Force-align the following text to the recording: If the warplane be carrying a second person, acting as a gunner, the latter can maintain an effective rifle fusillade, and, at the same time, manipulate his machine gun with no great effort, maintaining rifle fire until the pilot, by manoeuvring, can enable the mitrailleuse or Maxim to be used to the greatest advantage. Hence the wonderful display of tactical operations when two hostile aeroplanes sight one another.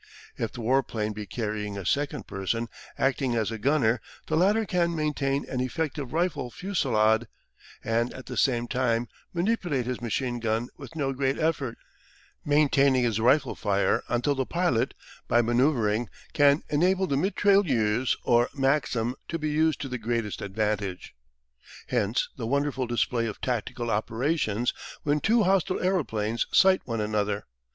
If 0.35 0.51
the 0.53 0.61
warplane 0.61 1.13
be 1.13 1.27
carrying 1.27 1.77
a 1.77 1.85
second 1.85 2.25
person, 2.25 2.69
acting 2.97 3.35
as 3.35 3.51
a 3.51 3.59
gunner, 3.59 4.01
the 4.25 4.35
latter 4.35 4.65
can 4.65 4.95
maintain 4.95 5.45
an 5.47 5.61
effective 5.61 6.11
rifle 6.11 6.49
fusillade, 6.49 7.27
and, 7.83 8.11
at 8.11 8.25
the 8.25 8.35
same 8.35 8.67
time, 8.67 9.09
manipulate 9.31 9.85
his 9.85 10.01
machine 10.01 10.39
gun 10.39 10.69
with 10.75 10.95
no 10.95 11.13
great 11.13 11.37
effort, 11.37 11.77
maintaining 12.43 13.07
rifle 13.21 13.53
fire 13.53 14.01
until 14.09 14.33
the 14.33 14.43
pilot, 14.47 14.95
by 15.27 15.43
manoeuvring, 15.43 16.09
can 16.33 16.63
enable 16.71 17.05
the 17.05 17.15
mitrailleuse 17.15 18.17
or 18.23 18.49
Maxim 18.55 19.13
to 19.27 19.37
be 19.37 19.51
used 19.51 19.79
to 19.81 19.87
the 19.87 19.99
greatest 19.99 20.41
advantage. 20.41 21.13
Hence 21.89 22.27
the 22.37 22.47
wonderful 22.47 22.87
display 22.87 23.27
of 23.27 23.39
tactical 23.39 23.91
operations 23.91 24.73
when 25.03 25.19
two 25.19 25.43
hostile 25.43 25.79
aeroplanes 25.79 26.47
sight 26.51 26.81
one 26.85 27.01
another. 27.01 27.45